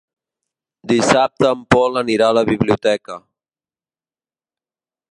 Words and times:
Dissabte 0.91 1.51
en 1.57 1.61
Pol 1.75 2.01
anirà 2.03 2.31
a 2.31 2.37
la 2.39 2.45
biblioteca. 2.51 3.21